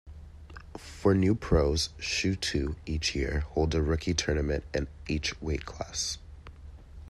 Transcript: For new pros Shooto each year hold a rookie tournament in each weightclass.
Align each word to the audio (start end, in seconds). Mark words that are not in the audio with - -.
For 0.79 1.13
new 1.13 1.35
pros 1.35 1.89
Shooto 1.99 2.75
each 2.87 3.13
year 3.13 3.41
hold 3.49 3.75
a 3.75 3.83
rookie 3.83 4.15
tournament 4.15 4.63
in 4.73 4.87
each 5.07 5.39
weightclass. 5.39 6.17